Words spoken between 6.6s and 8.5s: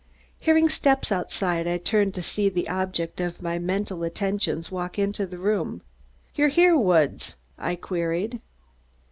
Woods?" I queried.